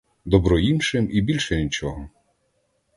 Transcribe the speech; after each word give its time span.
Добро 0.25 0.59
іншим, 0.59 1.09
і 1.11 1.21
більше 1.21 1.63
нічого. 1.63 2.09